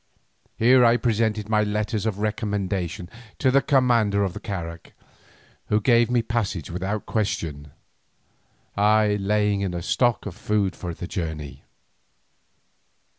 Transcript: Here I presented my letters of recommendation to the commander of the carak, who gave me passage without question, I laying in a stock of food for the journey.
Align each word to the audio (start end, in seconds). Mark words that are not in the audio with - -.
Here 0.57 0.83
I 0.83 0.97
presented 0.97 1.47
my 1.47 1.61
letters 1.61 2.07
of 2.07 2.17
recommendation 2.17 3.07
to 3.37 3.51
the 3.51 3.61
commander 3.61 4.23
of 4.23 4.33
the 4.33 4.39
carak, 4.39 4.93
who 5.67 5.79
gave 5.79 6.09
me 6.09 6.23
passage 6.23 6.71
without 6.71 7.05
question, 7.05 7.69
I 8.75 9.17
laying 9.21 9.61
in 9.61 9.75
a 9.75 9.83
stock 9.83 10.25
of 10.25 10.33
food 10.35 10.75
for 10.75 10.95
the 10.95 11.05
journey. 11.05 11.61